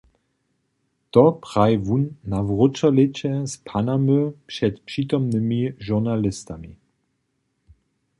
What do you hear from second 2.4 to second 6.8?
wróćolěće z Panamy před přitomnymi žurnalistami.